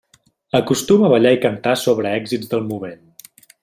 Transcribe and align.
Acostuma 0.59 1.05
a 1.09 1.13
ballar 1.15 1.33
i 1.37 1.41
cantar 1.45 1.77
sobre 1.85 2.17
èxits 2.23 2.53
del 2.55 2.69
moment. 2.75 3.09